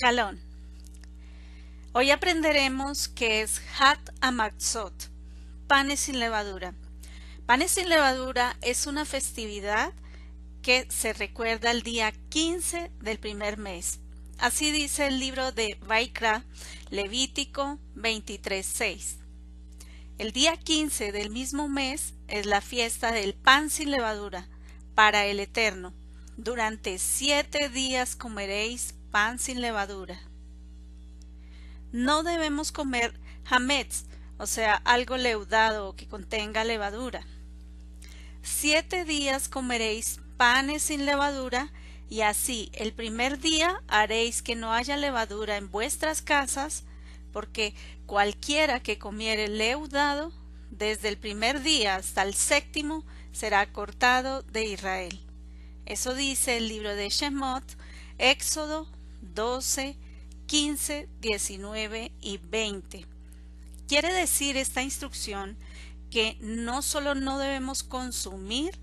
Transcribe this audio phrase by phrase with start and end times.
[0.00, 0.38] Shalom.
[1.92, 4.94] Hoy aprenderemos qué es Hat Amatzot,
[5.66, 6.72] panes sin levadura.
[7.46, 9.92] Panes sin levadura es una festividad
[10.62, 13.98] que se recuerda el día 15 del primer mes.
[14.38, 16.44] Así dice el libro de Vaikra,
[16.90, 19.16] Levítico 23.6.
[20.18, 24.48] El día 15 del mismo mes es la fiesta del pan sin levadura
[24.94, 25.92] para el Eterno.
[26.36, 30.20] Durante siete días comeréis pan sin levadura.
[31.92, 34.04] No debemos comer hametz,
[34.38, 37.26] o sea, algo leudado que contenga levadura.
[38.42, 41.72] Siete días comeréis panes sin levadura,
[42.10, 46.84] y así el primer día haréis que no haya levadura en vuestras casas,
[47.32, 47.74] porque
[48.06, 50.32] cualquiera que comiere leudado,
[50.70, 55.20] desde el primer día hasta el séptimo, será cortado de Israel.
[55.86, 57.64] Eso dice el libro de Shemot,
[58.18, 58.86] Éxodo
[59.20, 59.96] 12,
[60.46, 63.06] 15, 19 y 20.
[63.86, 65.56] Quiere decir esta instrucción
[66.10, 68.78] que no solo no debemos consumir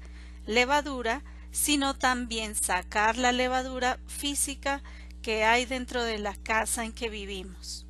[0.45, 4.83] levadura, sino también sacar la levadura física
[5.21, 7.85] que hay dentro de la casa en que vivimos.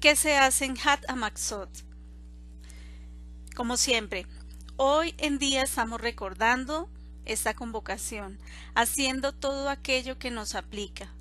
[0.00, 1.70] ¿Qué se hace en Hat Amaxot?
[3.54, 4.26] Como siempre,
[4.76, 6.90] hoy en día estamos recordando
[7.24, 8.38] esta convocación,
[8.74, 11.12] haciendo todo aquello que nos aplica,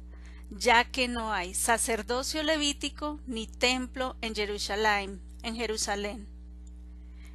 [0.50, 6.28] ya que no hay sacerdocio levítico ni templo en Jerusalén, en Jerusalén.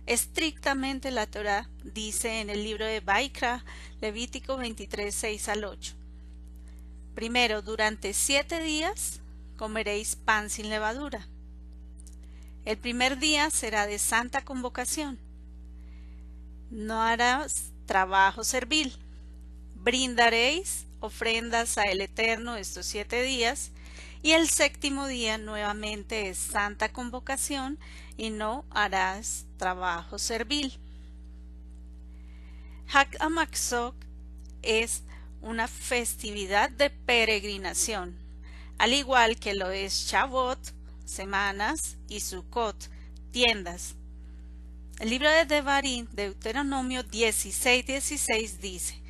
[0.06, 3.64] Estrictamente la Torah dice en el libro de Baikra,
[4.00, 5.94] Levítico 23, 6 al 8.
[7.16, 9.20] Primero, durante siete días
[9.56, 11.26] comeréis pan sin levadura.
[12.64, 15.18] El primer día será de santa convocación.
[16.70, 18.92] No harás trabajo servil.
[19.74, 23.70] Brindaréis ofrendas a el Eterno estos siete días,
[24.22, 27.78] y el séptimo día nuevamente es santa convocación,
[28.16, 30.78] y no harás trabajo servil.
[32.88, 33.16] Hak
[34.62, 35.02] es
[35.42, 38.16] una festividad de peregrinación,
[38.78, 40.58] al igual que lo es Shavuot,
[41.04, 42.90] semanas, y Sukkot,
[43.30, 43.94] tiendas.
[44.98, 49.02] El libro de Devarim, Deuteronomio 16, 16 dice,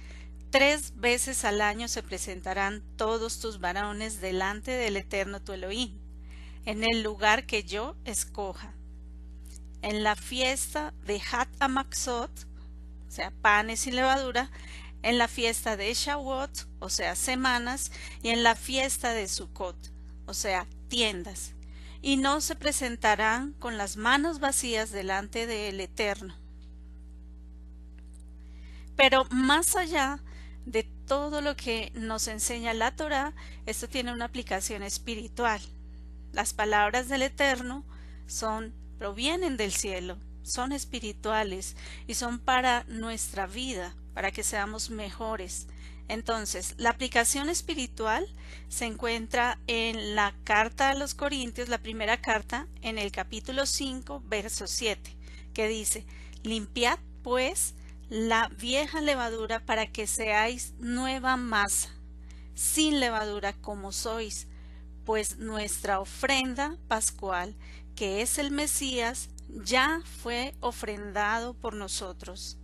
[0.50, 5.97] Tres veces al año se presentarán todos tus varones delante del Eterno tu Elohim,
[6.64, 8.74] en el lugar que yo escoja.
[9.80, 12.32] En la fiesta de Hat Amaxot,
[13.06, 14.50] o sea, panes sin levadura,
[15.03, 17.92] en la fiesta de Shavuot, o sea, semanas,
[18.24, 19.76] y en la fiesta de Sukkot,
[20.26, 21.56] o sea, tiendas
[22.06, 26.37] y no se presentarán con las manos vacías delante del Eterno.
[28.94, 30.22] Pero más allá
[30.66, 33.34] de todo lo que nos enseña la Torah,
[33.66, 35.61] esto tiene una aplicación espiritual.
[36.31, 37.84] Las palabras del Eterno
[38.28, 40.16] son provienen del cielo,
[40.47, 41.77] son espirituales
[42.07, 45.67] y son para nuestra vida, para que seamos mejores,
[46.09, 48.27] entonces, la aplicación espiritual
[48.69, 54.23] se encuentra en la carta a los Corintios, la primera carta, en el capítulo 5,
[54.27, 55.17] verso 7,
[55.53, 56.07] que dice,
[56.43, 57.75] limpiad pues
[58.09, 61.91] la vieja levadura para que seáis nueva masa,
[62.55, 64.47] sin levadura como sois,
[65.05, 67.57] pues nuestra ofrenda pascual,
[67.97, 72.57] que es el Mesías, ya fue ofrendado por nosotros.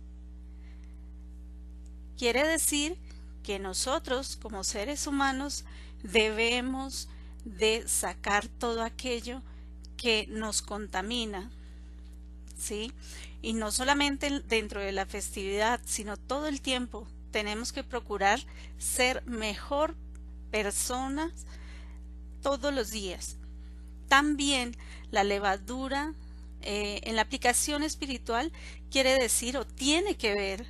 [2.17, 2.97] Quiere decir
[3.43, 5.65] que nosotros como seres humanos
[6.03, 7.09] debemos
[7.45, 9.41] de sacar todo aquello
[9.97, 11.51] que nos contamina,
[12.57, 12.93] ¿sí?
[13.41, 18.39] Y no solamente dentro de la festividad, sino todo el tiempo tenemos que procurar
[18.77, 19.95] ser mejor
[20.51, 21.31] personas
[22.41, 23.37] todos los días.
[24.07, 24.75] También
[25.09, 26.13] la levadura
[26.63, 28.51] eh, en la aplicación espiritual
[28.89, 30.65] quiere decir o tiene que ver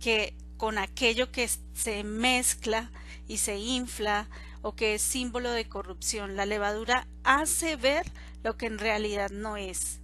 [0.00, 2.90] que con aquello que se mezcla
[3.26, 4.28] y se infla
[4.62, 6.36] o que es símbolo de corrupción.
[6.36, 8.06] La levadura hace ver
[8.44, 9.98] lo que en realidad no es.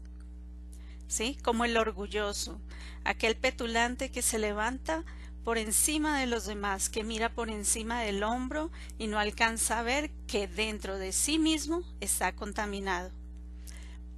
[1.06, 1.38] ¿Sí?
[1.44, 2.60] Como el orgulloso,
[3.04, 5.04] aquel petulante que se levanta
[5.44, 9.82] por encima de los demás, que mira por encima del hombro y no alcanza a
[9.82, 13.17] ver que dentro de sí mismo está contaminado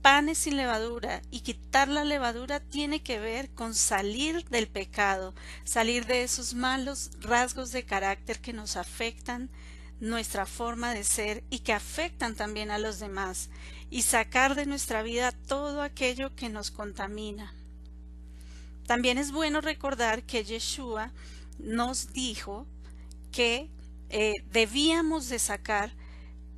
[0.03, 6.07] panes sin levadura y quitar la levadura tiene que ver con salir del pecado, salir
[6.07, 9.51] de esos malos rasgos de carácter que nos afectan
[10.01, 13.51] nuestra forma de ser y que afectan también a los demás
[13.91, 17.55] y sacar de nuestra vida todo aquello que nos contamina.
[18.87, 21.13] También es bueno recordar que Yeshua
[21.59, 22.67] nos dijo
[23.31, 23.71] que
[24.09, 25.93] eh, debíamos de sacar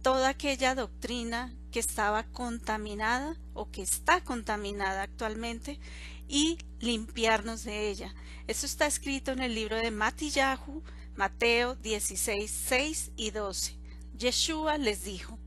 [0.03, 5.81] toda aquella doctrina que estaba contaminada o que está contaminada actualmente
[6.29, 8.15] y limpiarnos de ella.
[8.47, 10.83] Eso está escrito en el libro de Matillahu,
[11.17, 13.77] Mateo 16, 6 y 12.
[14.17, 15.39] Yeshua les dijo,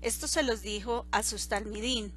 [0.00, 2.12] esto se los dijo a sus talmidín,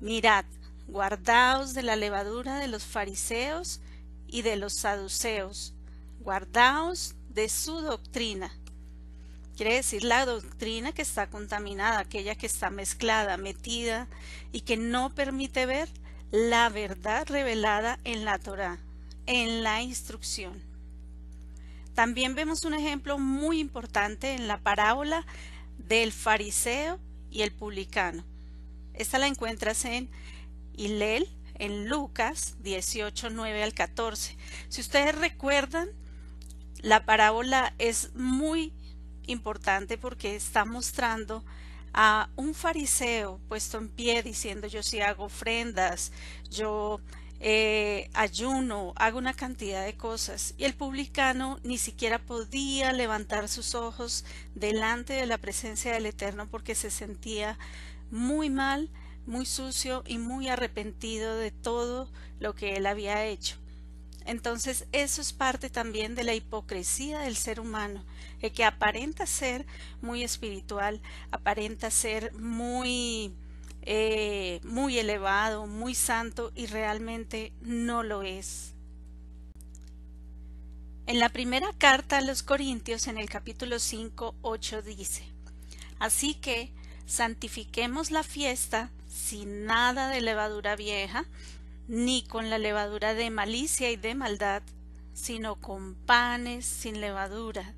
[0.00, 0.44] mirad,
[0.86, 3.80] guardaos de la levadura de los fariseos
[4.28, 5.74] y de los saduceos,
[6.20, 8.56] guardaos de su doctrina.
[9.56, 14.06] Quiere decir la doctrina que está contaminada, aquella que está mezclada, metida
[14.52, 15.88] y que no permite ver
[16.30, 18.78] la verdad revelada en la Torah,
[19.24, 20.62] en la instrucción.
[21.94, 25.24] También vemos un ejemplo muy importante en la parábola
[25.78, 27.00] del fariseo
[27.30, 28.24] y el publicano.
[28.92, 30.10] Esta la encuentras en
[30.76, 34.36] Hilel, en Lucas 18, 9 al 14.
[34.68, 35.88] Si ustedes recuerdan,
[36.82, 38.74] la parábola es muy
[39.26, 41.44] importante porque está mostrando
[41.92, 46.12] a un fariseo puesto en pie diciendo yo sí hago ofrendas,
[46.50, 47.00] yo
[47.38, 50.54] eh, ayuno, hago una cantidad de cosas.
[50.56, 54.24] Y el publicano ni siquiera podía levantar sus ojos
[54.54, 57.58] delante de la presencia del Eterno porque se sentía
[58.10, 58.90] muy mal,
[59.26, 62.08] muy sucio y muy arrepentido de todo
[62.38, 63.56] lo que él había hecho.
[64.26, 68.04] Entonces eso es parte también de la hipocresía del ser humano,
[68.40, 69.64] el que aparenta ser
[70.02, 71.00] muy espiritual,
[71.30, 73.32] aparenta ser muy
[73.88, 78.74] eh, muy elevado, muy santo y realmente no lo es.
[81.06, 85.24] En la primera carta a los Corintios, en el capítulo 5, 8 dice,
[86.00, 86.72] Así que
[87.06, 91.24] santifiquemos la fiesta sin nada de levadura vieja,
[91.88, 94.62] ni con la levadura de malicia y de maldad,
[95.14, 97.74] sino con panes sin levadura,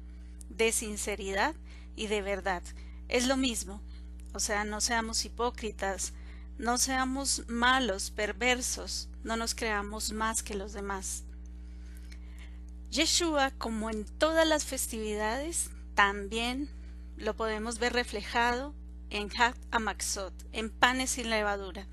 [0.49, 1.55] de sinceridad
[1.95, 2.63] y de verdad.
[3.09, 3.81] Es lo mismo,
[4.35, 6.13] o sea, no seamos hipócritas,
[6.59, 11.25] no seamos malos, perversos, no nos creamos más que los demás.
[12.91, 16.71] Yeshua, como en todas las festividades, también
[17.17, 18.75] lo podemos ver reflejado
[19.11, 21.87] en Hat Amaxot, en panes sin levadura.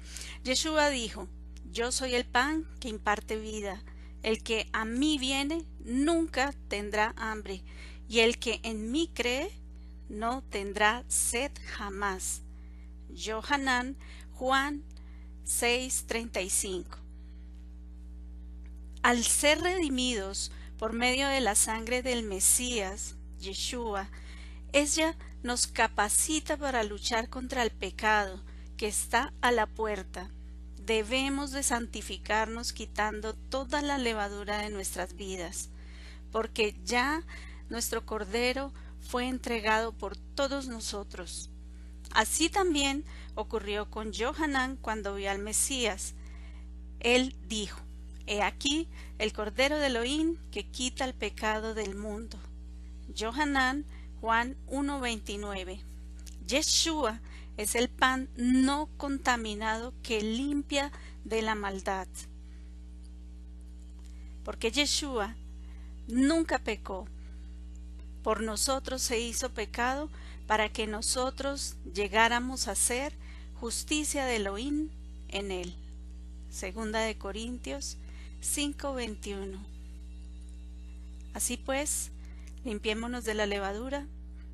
[0.44, 1.28] Yeshua dijo,
[1.72, 3.84] yo soy el pan que imparte vida.
[4.24, 7.64] El que a mí viene nunca tendrá hambre,
[8.08, 9.52] y el que en mí cree
[10.10, 12.42] no tendrá sed jamás.
[13.16, 13.98] Johanan
[14.34, 14.84] Juan
[15.46, 16.98] 6:35
[19.04, 24.10] Al ser redimidos por medio de la sangre del Mesías, Yeshua,
[24.74, 28.44] ella nos capacita para luchar contra el pecado
[28.76, 30.32] que está a la puerta
[30.86, 35.70] debemos de santificarnos quitando toda la levadura de nuestras vidas,
[36.32, 37.24] porque ya
[37.70, 41.50] nuestro Cordero fue entregado por todos nosotros.
[42.12, 43.04] Así también
[43.36, 46.14] ocurrió con Johanán cuando vio al Mesías.
[47.00, 47.80] Él dijo,
[48.28, 48.88] He aquí
[49.20, 52.40] el Cordero de Elohim que quita el pecado del mundo.
[53.18, 53.86] Johanán,
[54.20, 55.80] Juan 1.29.
[56.48, 57.20] Yeshua
[57.58, 60.92] es el pan no contaminado que limpia
[61.24, 62.08] de la maldad.
[64.44, 65.36] Porque Yeshua
[66.08, 67.08] nunca pecó.
[68.24, 70.10] Por nosotros se hizo pecado
[70.48, 73.14] para que nosotros llegáramos a ser
[73.60, 74.90] justicia de Elohim
[75.30, 75.76] en él.
[76.50, 77.98] Segunda de Corintios
[78.42, 79.60] 5:21.
[81.34, 82.12] Así pues,
[82.64, 84.06] limpiémonos de la levadura,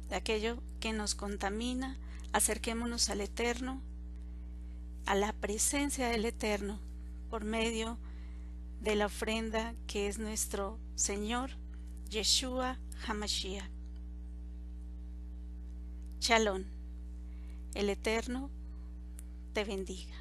[0.10, 1.98] de aquello que nos contamina,
[2.34, 3.82] acerquémonos al Eterno,
[5.06, 6.80] a la presencia del Eterno,
[7.30, 7.98] por medio
[8.82, 11.52] de la ofrenda que es nuestro Señor,
[12.10, 13.70] Yeshua Hamashiach.
[16.20, 16.64] Shalom,
[17.74, 18.50] el Eterno
[19.54, 20.14] te bendiga.